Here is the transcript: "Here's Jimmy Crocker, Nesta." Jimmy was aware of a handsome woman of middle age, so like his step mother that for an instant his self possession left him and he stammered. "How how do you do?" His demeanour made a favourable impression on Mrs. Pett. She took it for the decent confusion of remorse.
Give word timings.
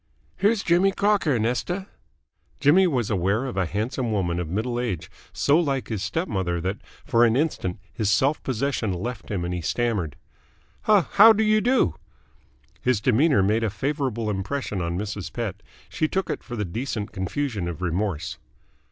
"Here's 0.35 0.63
Jimmy 0.63 0.91
Crocker, 0.91 1.37
Nesta." 1.37 1.85
Jimmy 2.59 2.87
was 2.87 3.11
aware 3.11 3.45
of 3.45 3.55
a 3.55 3.67
handsome 3.67 4.11
woman 4.11 4.39
of 4.39 4.49
middle 4.49 4.79
age, 4.79 5.11
so 5.31 5.59
like 5.59 5.89
his 5.89 6.01
step 6.01 6.27
mother 6.27 6.59
that 6.59 6.79
for 7.05 7.23
an 7.23 7.35
instant 7.35 7.77
his 7.93 8.09
self 8.09 8.41
possession 8.41 8.93
left 8.93 9.29
him 9.29 9.45
and 9.45 9.53
he 9.53 9.61
stammered. 9.61 10.15
"How 10.85 11.01
how 11.01 11.33
do 11.33 11.43
you 11.43 11.61
do?" 11.61 11.93
His 12.81 12.99
demeanour 12.99 13.43
made 13.43 13.63
a 13.63 13.69
favourable 13.69 14.31
impression 14.31 14.81
on 14.81 14.97
Mrs. 14.97 15.31
Pett. 15.31 15.61
She 15.87 16.07
took 16.07 16.31
it 16.31 16.41
for 16.41 16.55
the 16.55 16.65
decent 16.65 17.11
confusion 17.11 17.67
of 17.67 17.83
remorse. 17.83 18.39